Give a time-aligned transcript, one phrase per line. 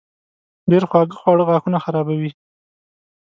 [0.71, 2.31] ډېر خواږه خواړه غاښونه خرابوي.